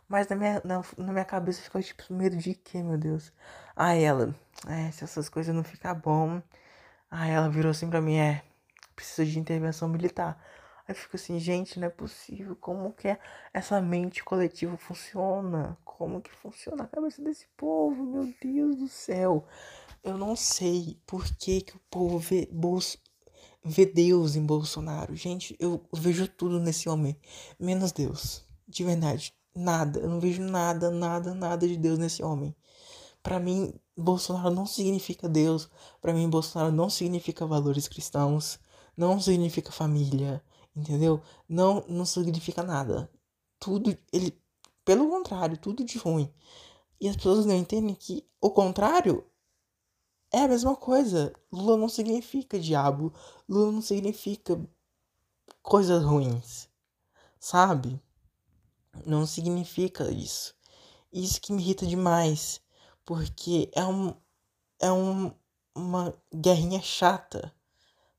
Mas 0.09 0.29
na 0.29 0.37
minha, 0.37 0.61
na, 0.65 0.83
na 0.99 1.13
minha 1.13 1.25
cabeça 1.25 1.63
ficou 1.63 1.83
tipo, 1.83 2.13
medo 2.13 2.37
de 2.37 2.55
quê, 2.55 2.83
meu 2.83 2.99
Deus? 2.99 3.33
Aí 3.77 4.03
ela, 4.03 4.35
é, 4.69 4.91
se 4.91 5.05
essas 5.05 5.29
coisas 5.29 5.55
não 5.55 5.65
ficar 5.65 5.95
bom. 5.95 6.43
Aí 7.11 7.31
ela 7.33 7.49
virou 7.51 7.71
assim 7.71 7.89
pra 7.91 8.01
mim, 8.01 8.17
é, 8.19 8.43
precisa 8.97 9.25
de 9.27 9.39
intervenção 9.39 9.89
militar. 9.89 10.39
Aí 10.87 10.95
fico 10.95 11.17
assim, 11.17 11.39
gente, 11.39 11.79
não 11.79 11.87
é 11.87 11.91
possível. 11.91 12.57
Como 12.57 12.93
que 12.93 13.09
é 13.09 13.19
essa 13.53 13.81
mente 13.81 14.23
coletiva 14.25 14.77
funciona? 14.77 15.77
Como 15.85 16.21
que 16.21 16.31
funciona 16.31 16.85
a 16.85 16.87
cabeça 16.87 17.23
desse 17.23 17.47
povo? 17.57 18.05
Meu 18.05 18.35
Deus 18.43 18.77
do 18.77 18.89
céu. 18.89 19.47
Eu 20.03 20.19
não 20.19 20.35
sei 20.35 20.99
por 21.07 21.25
que, 21.37 21.61
que 21.61 21.77
o 21.77 21.81
povo 21.91 22.19
vê, 22.19 22.49
vê 23.65 23.87
Deus 23.87 24.35
em 24.35 24.45
Bolsonaro. 24.45 25.15
Gente, 25.15 25.57
eu 25.61 25.85
vejo 25.93 26.27
tudo 26.27 26.59
nesse 26.59 26.89
homem, 26.89 27.17
menos 27.59 27.93
Deus. 27.93 28.45
De 28.67 28.85
verdade. 28.85 29.35
Nada, 29.55 30.01
eu 30.01 30.09
não 30.09 30.19
vejo 30.19 30.43
nada, 30.43 30.91
nada, 30.91 31.35
nada 31.35 31.69
de 31.69 31.77
Deus 31.77 31.99
nesse 31.99 32.23
homem. 32.23 32.57
Para 33.23 33.39
mim, 33.39 33.73
Bolsonaro 33.97 34.55
não 34.55 34.67
significa 34.67 35.29
Deus. 35.29 35.71
Para 36.01 36.13
mim, 36.13 36.29
Bolsonaro 36.29 36.73
não 36.73 36.91
significa 36.91 37.47
valores 37.47 37.87
cristãos. 37.87 38.59
Não 38.97 39.21
significa 39.21 39.71
família. 39.71 40.43
Entendeu? 40.75 41.23
Não, 41.49 41.85
não 41.89 42.05
significa 42.05 42.63
nada. 42.63 43.11
Tudo, 43.59 43.97
ele, 44.13 44.41
pelo 44.85 45.09
contrário, 45.09 45.57
tudo 45.57 45.85
de 45.85 45.99
ruim. 45.99 46.33
E 47.01 47.09
as 47.09 47.17
pessoas 47.17 47.45
não 47.45 47.55
entendem 47.55 47.95
que 47.95 48.27
o 48.41 48.51
contrário 48.51 49.25
é 50.33 50.41
a 50.41 50.49
mesma 50.49 50.75
coisa. 50.75 51.33
Lula 51.53 51.77
não 51.77 51.89
significa 51.89 52.59
diabo. 52.59 53.13
Lula 53.49 53.71
não 53.71 53.83
significa 53.83 54.59
coisas 55.63 56.03
ruins. 56.03 56.69
Sabe? 57.39 58.01
Não 59.05 59.27
significa 59.27 60.11
isso. 60.11 60.55
Isso 61.13 61.41
que 61.41 61.53
me 61.53 61.61
irrita 61.61 61.87
demais. 61.87 62.61
Porque 63.05 63.71
é 63.75 63.85
um. 63.85 64.15
É 64.81 64.91
um, 64.91 65.33
uma 65.75 66.15
guerrinha 66.35 66.81
chata. 66.81 67.55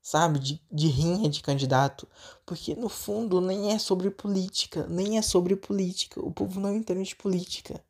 Sabe? 0.04 0.38
De, 0.38 0.62
de 0.70 0.86
rinha 0.88 1.30
de 1.30 1.42
candidato. 1.42 2.06
Porque 2.44 2.76
no 2.76 2.90
fundo 2.90 3.40
nem 3.40 3.72
é 3.72 3.78
sobre 3.78 4.10
política. 4.10 4.86
Nem 4.86 5.16
é 5.16 5.22
sobre 5.22 5.56
política. 5.56 6.20
O 6.20 6.30
povo 6.30 6.60
não 6.60 6.76
entende 6.76 7.08
de 7.08 7.16
política. 7.16 7.82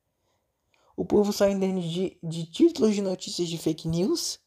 O 0.97 1.05
povo 1.05 1.33
só 1.33 1.49
entende 1.49 1.93
de, 1.93 2.19
de 2.23 2.47
títulos 2.47 2.95
de 2.95 3.03
notícias 3.03 3.49
de 3.49 3.59
fake 3.59 3.89
news 3.89 4.39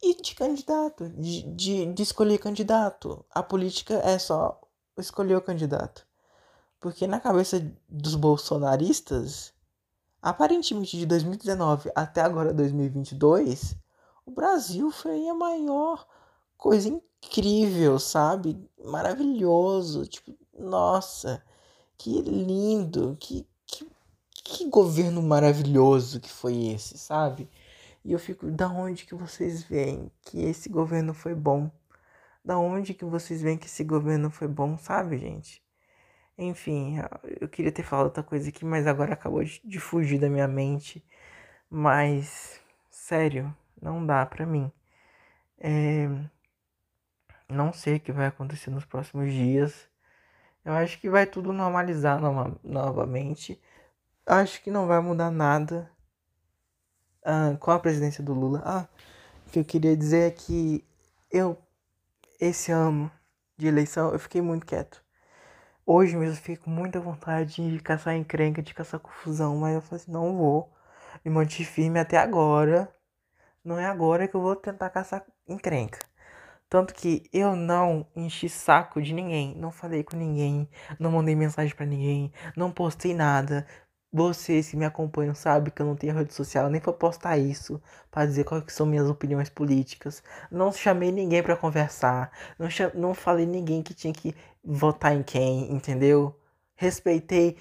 e 0.00 0.14
de 0.22 0.32
candidato, 0.36 1.08
de, 1.08 1.42
de, 1.42 1.86
de 1.92 2.02
escolher 2.04 2.38
candidato. 2.38 3.24
A 3.30 3.42
política 3.42 3.94
é 3.94 4.16
só 4.16 4.60
escolher 4.96 5.34
o 5.34 5.42
candidato. 5.42 6.06
Porque 6.78 7.04
na 7.08 7.18
cabeça 7.18 7.60
dos 7.88 8.14
bolsonaristas, 8.14 9.52
aparentemente 10.22 10.96
de 10.96 11.04
2019 11.04 11.90
até 11.96 12.20
agora 12.20 12.54
2022, 12.54 13.74
o 14.24 14.30
Brasil 14.30 14.88
foi 14.92 15.28
a 15.28 15.34
maior 15.34 16.06
coisa 16.56 16.88
incrível, 17.22 17.98
sabe? 17.98 18.68
Maravilhoso. 18.84 20.06
Tipo, 20.06 20.36
nossa, 20.58 21.42
que 21.96 22.20
lindo, 22.22 23.16
que, 23.20 23.46
que, 23.66 23.86
que 24.44 24.68
governo 24.68 25.22
maravilhoso 25.22 26.20
que 26.20 26.30
foi 26.30 26.66
esse, 26.68 26.98
sabe? 26.98 27.48
E 28.04 28.12
eu 28.12 28.18
fico, 28.18 28.50
da 28.50 28.68
onde 28.68 29.04
que 29.06 29.14
vocês 29.14 29.62
veem 29.62 30.10
que 30.22 30.40
esse 30.42 30.68
governo 30.68 31.14
foi 31.14 31.34
bom? 31.34 31.70
Da 32.44 32.58
onde 32.58 32.94
que 32.94 33.04
vocês 33.04 33.42
veem 33.42 33.58
que 33.58 33.66
esse 33.66 33.84
governo 33.84 34.30
foi 34.30 34.48
bom, 34.48 34.78
sabe, 34.78 35.18
gente? 35.18 35.62
Enfim, 36.38 36.96
eu 37.40 37.48
queria 37.48 37.72
ter 37.72 37.82
falado 37.82 38.06
outra 38.06 38.22
coisa 38.22 38.48
aqui, 38.48 38.64
mas 38.64 38.86
agora 38.86 39.14
acabou 39.14 39.42
de 39.44 39.80
fugir 39.80 40.20
da 40.20 40.30
minha 40.30 40.48
mente. 40.48 41.04
Mas, 41.70 42.60
sério, 42.90 43.54
não 43.80 44.04
dá 44.06 44.24
pra 44.26 44.46
mim. 44.46 44.70
É... 45.58 46.08
Não 47.50 47.72
sei 47.72 47.96
o 47.96 48.00
que 48.00 48.12
vai 48.12 48.26
acontecer 48.26 48.70
nos 48.70 48.84
próximos 48.84 49.32
dias. 49.32 49.88
Eu 50.64 50.74
acho 50.74 51.00
que 51.00 51.08
vai 51.08 51.26
tudo 51.26 51.52
normalizar 51.52 52.20
no 52.20 52.58
novamente. 52.62 53.60
Acho 54.26 54.62
que 54.62 54.70
não 54.70 54.86
vai 54.86 55.00
mudar 55.00 55.30
nada 55.30 55.90
ah, 57.24 57.56
com 57.60 57.70
a 57.70 57.78
presidência 57.78 58.22
do 58.22 58.34
Lula. 58.34 58.62
Ah, 58.64 58.88
o 59.46 59.50
que 59.50 59.60
eu 59.60 59.64
queria 59.64 59.96
dizer 59.96 60.28
é 60.28 60.30
que 60.30 60.84
eu, 61.30 61.56
esse 62.40 62.72
ano 62.72 63.10
de 63.56 63.66
eleição, 63.66 64.12
eu 64.12 64.18
fiquei 64.18 64.42
muito 64.42 64.66
quieto. 64.66 65.02
Hoje 65.86 66.16
mesmo 66.16 66.34
eu 66.34 66.36
fiquei 66.36 66.56
com 66.56 66.70
muita 66.70 67.00
vontade 67.00 67.70
de 67.70 67.80
caçar 67.80 68.14
encrenca, 68.16 68.62
de 68.62 68.74
caçar 68.74 69.00
confusão, 69.00 69.56
mas 69.58 69.74
eu 69.74 69.82
falei 69.82 70.02
assim, 70.02 70.12
não 70.12 70.36
vou. 70.36 70.72
Me 71.24 71.30
mantive 71.30 71.64
firme 71.64 71.98
até 71.98 72.18
agora. 72.18 72.92
Não 73.64 73.78
é 73.78 73.86
agora 73.86 74.28
que 74.28 74.34
eu 74.36 74.42
vou 74.42 74.56
tentar 74.56 74.90
caçar 74.90 75.24
encrenca. 75.48 76.07
Tanto 76.68 76.92
que 76.94 77.22
eu 77.32 77.56
não 77.56 78.06
enchi 78.14 78.48
saco 78.48 79.00
de 79.00 79.14
ninguém, 79.14 79.54
não 79.56 79.70
falei 79.70 80.04
com 80.04 80.16
ninguém, 80.16 80.68
não 80.98 81.10
mandei 81.10 81.34
mensagem 81.34 81.74
para 81.74 81.86
ninguém, 81.86 82.30
não 82.56 82.70
postei 82.70 83.14
nada. 83.14 83.66
Vocês 84.12 84.70
que 84.70 84.76
me 84.76 84.84
acompanham 84.84 85.34
sabem 85.34 85.72
que 85.72 85.80
eu 85.82 85.86
não 85.86 85.96
tenho 85.96 86.14
rede 86.14 86.32
social 86.34 86.68
nem 86.70 86.80
pra 86.80 86.92
postar 86.92 87.38
isso, 87.38 87.80
para 88.10 88.26
dizer 88.26 88.44
quais 88.44 88.64
são 88.68 88.86
minhas 88.86 89.08
opiniões 89.08 89.48
políticas. 89.50 90.22
Não 90.50 90.72
chamei 90.72 91.10
ninguém 91.12 91.42
para 91.42 91.56
conversar, 91.56 92.30
não, 92.58 92.68
não 92.94 93.14
falei 93.14 93.46
ninguém 93.46 93.82
que 93.82 93.94
tinha 93.94 94.12
que 94.12 94.34
votar 94.64 95.14
em 95.14 95.22
quem, 95.22 95.72
entendeu? 95.72 96.38
Respeitei, 96.76 97.56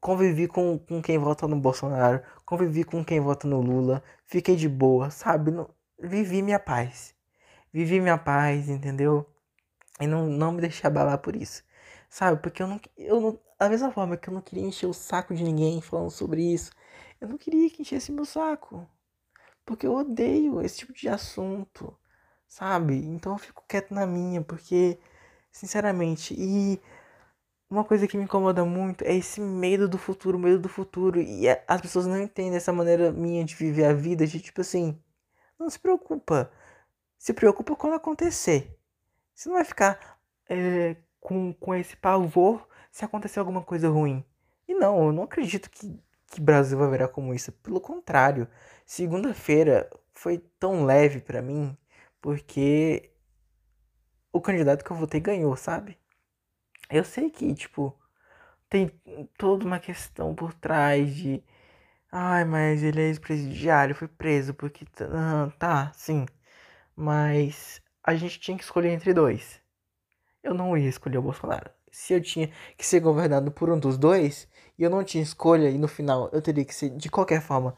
convivi 0.00 0.48
com, 0.48 0.78
com 0.78 1.02
quem 1.02 1.18
vota 1.18 1.46
no 1.48 1.56
Bolsonaro, 1.56 2.22
convivi 2.44 2.84
com 2.84 3.04
quem 3.04 3.20
vota 3.20 3.46
no 3.48 3.60
Lula, 3.60 4.02
fiquei 4.26 4.56
de 4.56 4.68
boa, 4.68 5.10
sabe? 5.10 5.50
Não, 5.50 5.70
vivi 6.00 6.42
minha 6.42 6.58
paz. 6.58 7.14
Vivi 7.72 8.00
minha 8.00 8.18
paz, 8.18 8.68
entendeu? 8.68 9.26
E 10.00 10.06
não, 10.06 10.26
não 10.26 10.52
me 10.52 10.60
deixei 10.60 10.86
abalar 10.88 11.18
por 11.18 11.36
isso. 11.36 11.62
Sabe? 12.08 12.40
Porque 12.42 12.62
eu 12.62 12.66
não, 12.66 12.80
eu 12.96 13.20
não. 13.20 13.38
Da 13.58 13.68
mesma 13.68 13.92
forma 13.92 14.16
que 14.16 14.28
eu 14.28 14.34
não 14.34 14.40
queria 14.40 14.64
encher 14.64 14.86
o 14.86 14.94
saco 14.94 15.34
de 15.34 15.44
ninguém 15.44 15.80
falando 15.82 16.10
sobre 16.10 16.42
isso, 16.42 16.72
eu 17.20 17.28
não 17.28 17.38
queria 17.38 17.70
que 17.70 17.82
enchesse 17.82 18.10
meu 18.12 18.24
saco. 18.24 18.88
Porque 19.64 19.86
eu 19.86 19.94
odeio 19.94 20.60
esse 20.62 20.78
tipo 20.78 20.92
de 20.92 21.08
assunto. 21.08 21.96
Sabe? 22.48 22.96
Então 23.06 23.32
eu 23.34 23.38
fico 23.38 23.64
quieto 23.68 23.94
na 23.94 24.06
minha, 24.06 24.42
porque, 24.42 24.98
sinceramente, 25.52 26.34
e 26.36 26.80
uma 27.70 27.84
coisa 27.84 28.06
que 28.08 28.16
me 28.18 28.24
incomoda 28.24 28.64
muito 28.64 29.04
é 29.04 29.14
esse 29.14 29.40
medo 29.40 29.88
do 29.88 29.96
futuro, 29.98 30.38
medo 30.38 30.58
do 30.58 30.68
futuro. 30.68 31.20
E 31.20 31.48
as 31.68 31.80
pessoas 31.80 32.06
não 32.06 32.20
entendem 32.20 32.56
essa 32.56 32.72
maneira 32.72 33.12
minha 33.12 33.44
de 33.44 33.54
viver 33.54 33.84
a 33.84 33.92
vida, 33.94 34.26
de 34.26 34.40
tipo 34.40 34.60
assim, 34.60 35.00
não 35.58 35.70
se 35.70 35.78
preocupa. 35.78 36.50
Se 37.20 37.34
preocupa 37.34 37.76
quando 37.76 37.92
acontecer. 37.96 38.74
Você 39.34 39.50
não 39.50 39.56
vai 39.56 39.64
ficar 39.64 40.18
é, 40.48 40.96
com, 41.20 41.52
com 41.52 41.74
esse 41.74 41.94
pavor 41.94 42.66
se 42.90 43.04
acontecer 43.04 43.38
alguma 43.38 43.62
coisa 43.62 43.90
ruim. 43.90 44.24
E 44.66 44.72
não, 44.72 45.04
eu 45.06 45.12
não 45.12 45.24
acredito 45.24 45.68
que, 45.70 46.02
que 46.28 46.40
Brasil 46.40 46.78
vai 46.78 46.90
virar 46.90 47.08
como 47.08 47.34
isso. 47.34 47.52
Pelo 47.52 47.78
contrário, 47.78 48.48
segunda-feira 48.86 49.90
foi 50.14 50.38
tão 50.58 50.86
leve 50.86 51.20
para 51.20 51.42
mim 51.42 51.76
porque 52.22 53.12
o 54.32 54.40
candidato 54.40 54.82
que 54.82 54.90
eu 54.90 54.96
votei 54.96 55.20
ganhou, 55.20 55.54
sabe? 55.56 55.98
Eu 56.90 57.04
sei 57.04 57.28
que, 57.28 57.54
tipo, 57.54 57.94
tem 58.70 58.88
toda 59.36 59.66
uma 59.66 59.78
questão 59.78 60.34
por 60.34 60.54
trás 60.54 61.14
de. 61.14 61.44
Ai, 62.10 62.44
mas 62.46 62.82
ele 62.82 63.02
é 63.02 63.04
ex-presidiário, 63.08 63.94
foi 63.94 64.08
preso 64.08 64.54
porque. 64.54 64.86
Tá, 65.58 65.92
sim. 65.94 66.26
Mas 67.00 67.80
a 68.04 68.14
gente 68.14 68.38
tinha 68.38 68.56
que 68.56 68.64
escolher 68.64 68.90
entre 68.90 69.14
dois 69.14 69.60
eu 70.42 70.54
não 70.54 70.76
ia 70.76 70.88
escolher 70.88 71.18
o 71.18 71.22
Bolsonaro. 71.22 71.70
Se 71.90 72.14
eu 72.14 72.20
tinha 72.20 72.50
que 72.76 72.86
ser 72.86 73.00
governado 73.00 73.50
por 73.50 73.70
um 73.70 73.78
dos 73.78 73.98
dois, 73.98 74.48
e 74.78 74.82
eu 74.82 74.90
não 74.90 75.04
tinha 75.04 75.22
escolha, 75.22 75.68
e 75.70 75.78
no 75.78 75.88
final 75.88 76.30
eu 76.32 76.40
teria 76.40 76.64
que 76.64 76.74
ser, 76.74 76.90
de 76.90 77.10
qualquer 77.10 77.42
forma, 77.42 77.76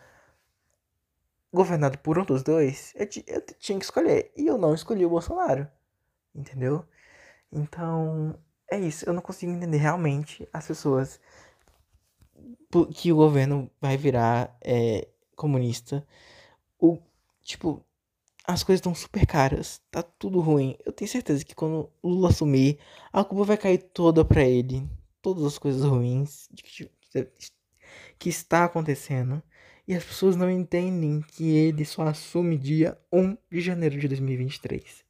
governado 1.52 1.98
por 1.98 2.18
um 2.18 2.24
dos 2.24 2.42
dois, 2.42 2.94
eu, 2.96 3.06
eu 3.26 3.40
tinha 3.58 3.78
que 3.78 3.84
escolher. 3.84 4.32
E 4.36 4.46
eu 4.46 4.58
não 4.58 4.74
escolhi 4.74 5.04
o 5.04 5.10
Bolsonaro. 5.10 5.68
Entendeu? 6.34 6.84
Então, 7.50 8.38
é 8.70 8.78
isso. 8.78 9.04
Eu 9.08 9.12
não 9.12 9.22
consigo 9.22 9.52
entender 9.52 9.78
realmente 9.78 10.48
as 10.52 10.66
pessoas 10.66 11.20
que 12.94 13.12
o 13.12 13.16
governo 13.16 13.70
vai 13.80 13.96
virar 13.96 14.56
é, 14.62 15.08
comunista. 15.36 16.06
O, 16.78 16.98
tipo, 17.42 17.84
as 18.44 18.62
coisas 18.62 18.80
estão 18.80 18.94
super 18.94 19.26
caras, 19.26 19.80
tá 19.90 20.02
tudo 20.02 20.40
ruim. 20.40 20.76
Eu 20.84 20.92
tenho 20.92 21.10
certeza 21.10 21.44
que 21.44 21.54
quando 21.54 21.90
Lula 22.02 22.28
assumir, 22.28 22.78
a 23.12 23.24
culpa 23.24 23.44
vai 23.44 23.56
cair 23.56 23.78
toda 23.78 24.24
para 24.24 24.42
ele. 24.42 24.88
Todas 25.20 25.44
as 25.44 25.58
coisas 25.58 25.84
ruins 25.84 26.48
que, 26.56 26.90
que 28.18 28.28
está 28.28 28.64
acontecendo. 28.64 29.42
E 29.86 29.94
as 29.94 30.04
pessoas 30.04 30.36
não 30.36 30.50
entendem 30.50 31.20
que 31.20 31.56
ele 31.56 31.84
só 31.84 32.02
assume 32.02 32.56
dia 32.58 32.98
1 33.12 33.36
de 33.50 33.60
janeiro 33.60 33.98
de 33.98 34.08
2023. 34.08 35.04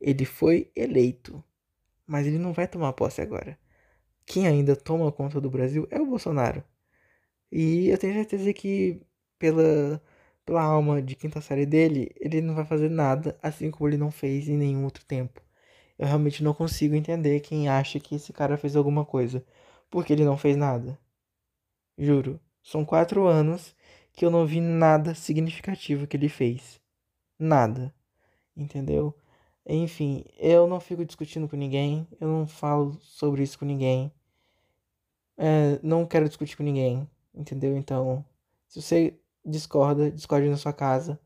Ele 0.00 0.24
foi 0.24 0.70
eleito, 0.74 1.42
mas 2.06 2.26
ele 2.26 2.38
não 2.38 2.52
vai 2.52 2.68
tomar 2.68 2.92
posse 2.92 3.20
agora. 3.20 3.58
Quem 4.26 4.46
ainda 4.46 4.76
toma 4.76 5.10
conta 5.12 5.40
do 5.40 5.50
Brasil 5.50 5.86
é 5.90 6.00
o 6.00 6.06
Bolsonaro. 6.06 6.62
E 7.50 7.88
eu 7.88 7.98
tenho 7.98 8.14
certeza 8.14 8.52
que 8.52 9.00
pela 9.38 10.02
pela 10.48 10.62
alma 10.62 11.02
de 11.02 11.14
quinta 11.14 11.42
série 11.42 11.66
dele, 11.66 12.10
ele 12.16 12.40
não 12.40 12.54
vai 12.54 12.64
fazer 12.64 12.88
nada, 12.88 13.38
assim 13.42 13.70
como 13.70 13.86
ele 13.86 13.98
não 13.98 14.10
fez 14.10 14.48
em 14.48 14.56
nenhum 14.56 14.82
outro 14.84 15.04
tempo. 15.04 15.42
Eu 15.98 16.06
realmente 16.06 16.42
não 16.42 16.54
consigo 16.54 16.94
entender 16.94 17.40
quem 17.40 17.68
acha 17.68 18.00
que 18.00 18.14
esse 18.14 18.32
cara 18.32 18.56
fez 18.56 18.74
alguma 18.74 19.04
coisa, 19.04 19.44
porque 19.90 20.10
ele 20.10 20.24
não 20.24 20.38
fez 20.38 20.56
nada. 20.56 20.98
Juro, 21.98 22.40
são 22.62 22.82
quatro 22.82 23.26
anos 23.26 23.76
que 24.14 24.24
eu 24.24 24.30
não 24.30 24.46
vi 24.46 24.58
nada 24.58 25.14
significativo 25.14 26.06
que 26.06 26.16
ele 26.16 26.30
fez. 26.30 26.80
Nada. 27.38 27.94
Entendeu? 28.56 29.14
Enfim, 29.66 30.24
eu 30.38 30.66
não 30.66 30.80
fico 30.80 31.04
discutindo 31.04 31.46
com 31.46 31.56
ninguém, 31.56 32.08
eu 32.18 32.26
não 32.26 32.46
falo 32.46 32.98
sobre 33.02 33.42
isso 33.42 33.58
com 33.58 33.66
ninguém. 33.66 34.10
É, 35.36 35.78
não 35.82 36.06
quero 36.06 36.26
discutir 36.26 36.56
com 36.56 36.62
ninguém, 36.62 37.06
entendeu? 37.34 37.76
Então, 37.76 38.24
se 38.66 38.80
você 38.80 39.20
discorda, 39.48 40.10
discorde 40.10 40.48
na 40.48 40.56
sua 40.56 40.72
casa. 40.72 41.20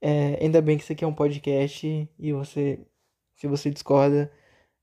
É, 0.00 0.38
ainda 0.42 0.62
bem 0.62 0.76
que 0.76 0.84
isso 0.84 0.92
aqui 0.92 1.04
é 1.04 1.06
um 1.06 1.14
podcast 1.14 2.08
e 2.18 2.32
você, 2.32 2.86
se 3.36 3.46
você 3.48 3.70
discorda, 3.70 4.30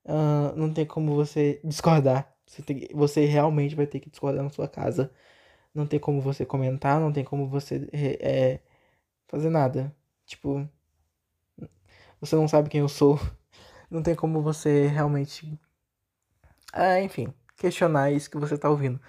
uh, 0.06 0.56
não 0.56 0.74
tem 0.74 0.86
como 0.86 1.16
você 1.16 1.60
discordar. 1.64 2.34
Você, 2.46 2.62
tem, 2.62 2.88
você 2.94 3.26
realmente 3.26 3.76
vai 3.76 3.88
ter 3.88 4.00
que 4.00 4.10
discordar 4.10 4.44
na 4.44 4.50
sua 4.50 4.68
casa. 4.68 5.12
Não 5.74 5.88
tem 5.88 6.00
como 6.00 6.22
você 6.22 6.46
comentar, 6.46 7.00
não 7.02 7.12
tem 7.14 7.24
como 7.24 7.48
você 7.50 7.88
é, 7.94 8.60
fazer 9.28 9.50
nada. 9.50 9.96
Tipo, 10.26 10.68
você 12.20 12.36
não 12.36 12.48
sabe 12.48 12.70
quem 12.70 12.82
eu 12.82 12.90
sou. 12.90 13.20
Não 13.90 14.02
tem 14.02 14.16
como 14.16 14.42
você 14.42 14.88
realmente. 14.88 15.60
Ah, 16.74 17.00
enfim, 17.00 17.32
questionar 17.56 18.12
isso 18.12 18.30
que 18.30 18.38
você 18.38 18.58
tá 18.58 18.70
ouvindo. 18.70 19.00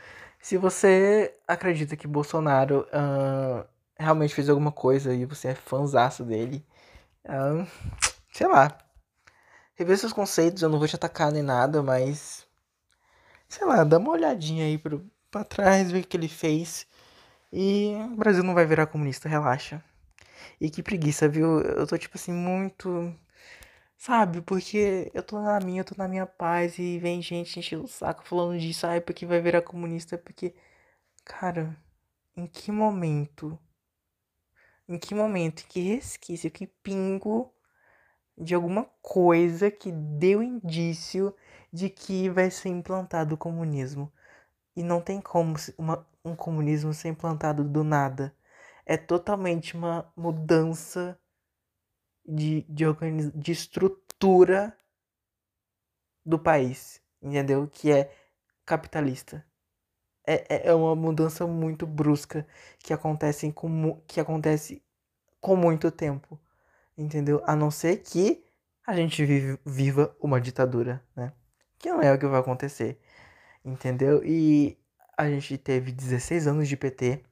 Se 0.46 0.56
você 0.56 1.34
acredita 1.44 1.96
que 1.96 2.06
Bolsonaro 2.06 2.86
uh, 2.92 3.66
realmente 3.98 4.32
fez 4.32 4.48
alguma 4.48 4.70
coisa 4.70 5.12
e 5.12 5.24
você 5.24 5.48
é 5.48 5.54
fãzaço 5.56 6.22
dele, 6.22 6.64
uh, 7.24 7.66
sei 8.32 8.46
lá. 8.46 8.78
Rever 9.74 9.98
seus 9.98 10.12
conceitos, 10.12 10.62
eu 10.62 10.68
não 10.68 10.78
vou 10.78 10.86
te 10.86 10.94
atacar 10.94 11.32
nem 11.32 11.42
nada, 11.42 11.82
mas. 11.82 12.46
Sei 13.48 13.66
lá, 13.66 13.82
dá 13.82 13.98
uma 13.98 14.12
olhadinha 14.12 14.66
aí 14.66 14.78
pro, 14.78 15.04
pra 15.32 15.42
trás, 15.42 15.90
ver 15.90 16.04
o 16.04 16.06
que 16.06 16.16
ele 16.16 16.28
fez. 16.28 16.86
E 17.52 17.96
o 18.12 18.16
Brasil 18.16 18.44
não 18.44 18.54
vai 18.54 18.64
virar 18.64 18.86
comunista, 18.86 19.28
relaxa. 19.28 19.82
E 20.60 20.70
que 20.70 20.80
preguiça, 20.80 21.28
viu? 21.28 21.60
Eu 21.60 21.88
tô 21.88 21.98
tipo 21.98 22.16
assim, 22.16 22.32
muito. 22.32 23.12
Sabe? 23.96 24.40
Porque 24.42 25.10
eu 25.14 25.22
tô 25.22 25.40
na 25.40 25.58
minha, 25.60 25.80
eu 25.80 25.84
tô 25.84 25.94
na 25.96 26.08
minha 26.08 26.26
paz 26.26 26.78
e 26.78 26.98
vem 26.98 27.20
gente 27.22 27.58
enchendo 27.58 27.84
o 27.84 27.88
saco 27.88 28.26
falando 28.26 28.58
disso, 28.58 28.86
ai, 28.86 29.00
porque 29.00 29.26
vai 29.26 29.40
virar 29.40 29.62
comunista, 29.62 30.16
porque. 30.18 30.54
Cara, 31.24 31.76
em 32.36 32.46
que 32.46 32.72
momento? 32.72 33.58
Em 34.88 34.98
que 34.98 35.14
momento? 35.14 35.66
Que 35.68 35.80
resquício, 35.80 36.50
que 36.50 36.66
pingo 36.66 37.52
de 38.38 38.54
alguma 38.54 38.84
coisa 39.02 39.70
que 39.70 39.92
deu 39.92 40.42
indício 40.42 41.34
de 41.72 41.90
que 41.90 42.28
vai 42.30 42.50
ser 42.50 42.70
implantado 42.70 43.34
o 43.34 43.38
comunismo. 43.38 44.12
E 44.76 44.82
não 44.82 45.00
tem 45.00 45.20
como 45.20 45.56
uma, 45.78 46.06
um 46.24 46.36
comunismo 46.36 46.94
ser 46.94 47.08
implantado 47.10 47.64
do 47.64 47.84
nada. 47.84 48.34
É 48.86 48.96
totalmente 48.96 49.76
uma 49.76 50.10
mudança 50.16 51.18
de, 52.26 52.62
de, 52.68 52.86
organiz... 52.86 53.30
de 53.34 53.52
estrutura 53.52 54.76
do 56.24 56.38
país, 56.38 57.00
entendeu? 57.22 57.68
Que 57.68 57.92
é 57.92 58.12
capitalista. 58.64 59.44
É, 60.26 60.56
é, 60.56 60.68
é 60.68 60.74
uma 60.74 60.96
mudança 60.96 61.46
muito 61.46 61.86
brusca 61.86 62.46
que 62.80 62.92
acontece 62.92 63.52
com, 63.52 64.00
que 64.06 64.20
acontece 64.20 64.82
com 65.40 65.56
muito 65.56 65.90
tempo 65.90 66.40
entendeu? 66.96 67.42
A 67.46 67.54
não 67.54 67.70
ser 67.70 67.98
que 67.98 68.44
a 68.86 68.94
gente 68.96 69.24
vive, 69.24 69.58
viva 69.64 70.16
uma 70.20 70.40
ditadura, 70.40 71.02
né? 71.14 71.32
Que 71.78 71.90
não 71.90 72.00
é 72.00 72.12
o 72.12 72.18
que 72.18 72.26
vai 72.26 72.40
acontecer, 72.40 72.98
entendeu? 73.64 74.24
E 74.24 74.78
a 75.16 75.28
gente 75.28 75.58
teve 75.58 75.92
16 75.92 76.46
anos 76.46 76.68
de 76.68 76.76
PT 76.76 77.22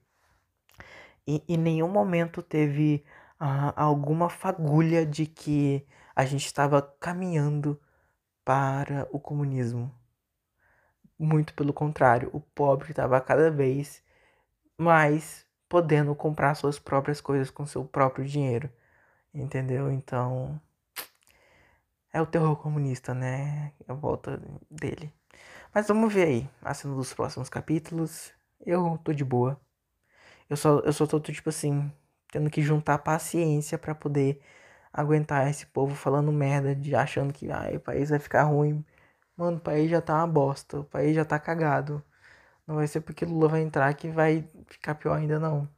e 1.27 1.43
em 1.47 1.57
nenhum 1.57 1.89
momento 1.89 2.41
teve 2.41 3.03
alguma 3.39 4.29
fagulha 4.29 5.05
de 5.05 5.25
que 5.25 5.85
a 6.15 6.25
gente 6.25 6.45
estava 6.45 6.81
caminhando 6.81 7.79
para 8.43 9.07
o 9.11 9.19
comunismo. 9.19 9.93
Muito 11.17 11.53
pelo 11.53 11.73
contrário, 11.73 12.29
o 12.33 12.39
pobre 12.39 12.91
estava 12.91 13.19
cada 13.21 13.49
vez 13.49 14.03
mais 14.77 15.45
podendo 15.69 16.13
comprar 16.15 16.55
suas 16.55 16.79
próprias 16.79 17.21
coisas 17.21 17.49
com 17.49 17.65
seu 17.65 17.85
próprio 17.85 18.25
dinheiro. 18.25 18.69
Entendeu? 19.33 19.91
Então. 19.91 20.59
É 22.13 22.21
o 22.21 22.25
terror 22.25 22.55
comunista, 22.55 23.13
né? 23.13 23.73
A 23.87 23.93
volta 23.93 24.41
dele. 24.71 25.13
Mas 25.73 25.87
vamos 25.87 26.13
ver 26.13 26.27
aí. 26.27 26.49
Assim 26.61 26.93
dos 26.95 27.13
próximos 27.13 27.49
capítulos. 27.49 28.33
Eu 28.65 28.97
tô 29.03 29.11
de 29.13 29.25
boa. 29.25 29.59
Eu 30.49 30.55
só, 30.55 30.79
eu 30.79 30.93
só 30.93 31.05
tô, 31.05 31.19
tipo 31.19 31.49
assim, 31.49 31.91
tendo 32.35 32.49
que 32.49 32.61
juntar 32.61 32.97
paciência 32.97 33.77
para 33.77 33.95
poder 33.95 34.41
aguentar 34.91 35.49
esse 35.49 35.65
povo 35.67 35.95
falando 35.95 36.33
merda, 36.33 36.75
de 36.75 36.93
achando 36.93 37.31
que 37.33 37.49
ai, 37.49 37.77
o 37.77 37.79
país 37.79 38.09
vai 38.09 38.19
ficar 38.19 38.43
ruim. 38.43 38.83
Mano, 39.37 39.57
o 39.57 39.59
país 39.61 39.89
já 39.89 40.01
tá 40.01 40.15
uma 40.15 40.27
bosta. 40.27 40.81
O 40.81 40.83
país 40.83 41.15
já 41.15 41.23
tá 41.23 41.39
cagado. 41.39 42.03
Não 42.67 42.75
vai 42.75 42.87
ser 42.87 43.01
porque 43.01 43.25
Lula 43.25 43.47
vai 43.49 43.61
entrar 43.61 43.93
que 43.93 44.09
vai 44.09 44.45
ficar 44.67 44.95
pior 44.95 45.17
ainda, 45.17 45.39
não. 45.39 45.69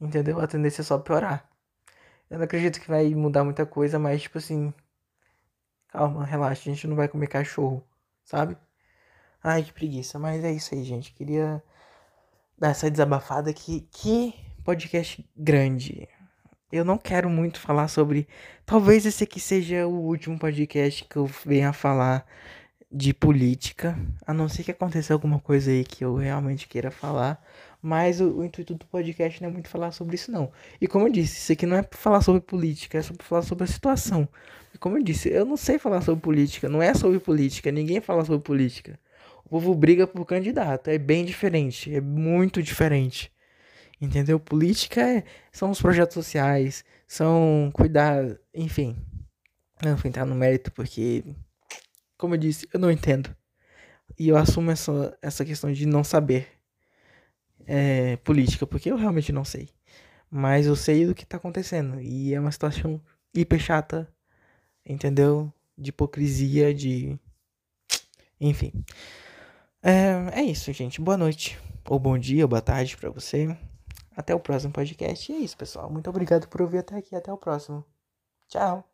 Entendeu? 0.00 0.40
A 0.40 0.46
tendência 0.46 0.80
é 0.82 0.84
só 0.84 0.98
piorar. 0.98 1.46
Eu 2.30 2.38
não 2.38 2.44
acredito 2.46 2.80
que 2.80 2.88
vai 2.88 3.14
mudar 3.14 3.44
muita 3.44 3.66
coisa, 3.66 3.98
mas 3.98 4.22
tipo 4.22 4.38
assim. 4.38 4.72
Calma, 5.88 6.24
relaxa, 6.24 6.70
a 6.70 6.74
gente 6.74 6.86
não 6.86 6.96
vai 6.96 7.08
comer 7.08 7.28
cachorro, 7.28 7.84
sabe? 8.24 8.56
Ai, 9.42 9.62
que 9.64 9.72
preguiça. 9.74 10.18
Mas 10.18 10.44
é 10.44 10.52
isso 10.52 10.74
aí, 10.74 10.84
gente. 10.84 11.12
Queria 11.12 11.62
dar 12.58 12.70
essa 12.70 12.90
desabafada 12.90 13.50
aqui. 13.50 13.82
Que 13.92 14.45
podcast 14.66 15.24
grande. 15.36 16.08
Eu 16.72 16.84
não 16.84 16.98
quero 16.98 17.30
muito 17.30 17.60
falar 17.60 17.86
sobre. 17.86 18.26
Talvez 18.66 19.06
esse 19.06 19.22
aqui 19.22 19.38
seja 19.38 19.86
o 19.86 19.92
último 19.92 20.36
podcast 20.36 21.04
que 21.04 21.14
eu 21.14 21.24
venha 21.24 21.72
falar 21.72 22.26
de 22.90 23.14
política. 23.14 23.96
A 24.26 24.34
não 24.34 24.48
ser 24.48 24.64
que 24.64 24.72
aconteça 24.72 25.14
alguma 25.14 25.38
coisa 25.38 25.70
aí 25.70 25.84
que 25.84 26.04
eu 26.04 26.16
realmente 26.16 26.66
queira 26.66 26.90
falar. 26.90 27.40
Mas 27.80 28.20
o, 28.20 28.38
o, 28.38 28.44
intuito 28.44 28.74
do 28.74 28.84
podcast 28.86 29.40
não 29.40 29.50
é 29.50 29.52
muito 29.52 29.68
falar 29.68 29.92
sobre 29.92 30.16
isso, 30.16 30.32
não. 30.32 30.50
E 30.80 30.88
como 30.88 31.06
eu 31.06 31.12
disse, 31.12 31.38
isso 31.38 31.52
aqui 31.52 31.64
não 31.64 31.76
é 31.76 31.82
pra 31.82 31.96
falar 31.96 32.20
sobre 32.20 32.40
política, 32.40 32.98
é 32.98 33.02
sobre 33.02 33.22
falar 33.22 33.42
sobre 33.42 33.62
a 33.62 33.68
situação. 33.68 34.28
E 34.74 34.78
como 34.78 34.98
eu 34.98 35.02
disse, 35.04 35.28
eu 35.28 35.44
não 35.44 35.56
sei 35.56 35.78
falar 35.78 36.00
sobre 36.00 36.20
política, 36.20 36.68
não 36.68 36.82
é 36.82 36.92
sobre 36.92 37.20
política, 37.20 37.70
ninguém 37.70 38.00
fala 38.00 38.24
sobre 38.24 38.42
política. 38.42 38.98
O 39.44 39.48
povo 39.48 39.72
briga 39.76 40.08
por 40.08 40.24
candidato, 40.24 40.88
é 40.88 40.98
bem 40.98 41.24
diferente, 41.24 41.94
é 41.94 42.00
muito 42.00 42.60
diferente. 42.60 43.30
Entendeu? 44.00 44.38
Política 44.38 45.00
é, 45.00 45.24
são 45.50 45.70
os 45.70 45.80
projetos 45.80 46.14
sociais, 46.14 46.84
são 47.06 47.70
cuidar, 47.72 48.38
enfim. 48.54 48.96
Não 49.82 49.96
vou 49.96 50.08
entrar 50.08 50.26
no 50.26 50.34
mérito 50.34 50.70
porque, 50.72 51.24
como 52.18 52.34
eu 52.34 52.38
disse, 52.38 52.68
eu 52.72 52.80
não 52.80 52.90
entendo. 52.90 53.34
E 54.18 54.28
eu 54.28 54.36
assumo 54.36 54.70
essa, 54.70 55.16
essa 55.22 55.44
questão 55.44 55.72
de 55.72 55.86
não 55.86 56.04
saber 56.04 56.48
é, 57.66 58.16
política, 58.18 58.66
porque 58.66 58.90
eu 58.90 58.96
realmente 58.96 59.32
não 59.32 59.44
sei. 59.44 59.68
Mas 60.30 60.66
eu 60.66 60.76
sei 60.76 61.06
do 61.06 61.14
que 61.14 61.26
tá 61.26 61.36
acontecendo. 61.36 62.00
E 62.00 62.34
é 62.34 62.40
uma 62.40 62.52
situação 62.52 63.00
hiper 63.34 63.58
chata, 63.58 64.08
entendeu? 64.84 65.52
De 65.76 65.90
hipocrisia, 65.90 66.74
de. 66.74 67.18
Enfim. 68.40 68.72
É, 69.82 70.40
é 70.40 70.42
isso, 70.42 70.72
gente. 70.72 71.00
Boa 71.00 71.16
noite. 71.16 71.58
Ou 71.88 71.98
bom 71.98 72.18
dia, 72.18 72.44
ou 72.44 72.48
boa 72.48 72.60
tarde 72.62 72.96
para 72.96 73.10
você. 73.10 73.56
Até 74.16 74.34
o 74.34 74.40
próximo 74.40 74.72
podcast. 74.72 75.30
E 75.30 75.36
é 75.36 75.38
isso, 75.38 75.56
pessoal. 75.56 75.90
Muito 75.90 76.08
obrigado 76.08 76.48
por 76.48 76.62
ouvir 76.62 76.78
até 76.78 76.96
aqui. 76.96 77.14
Até 77.14 77.32
o 77.32 77.36
próximo. 77.36 77.84
Tchau. 78.48 78.84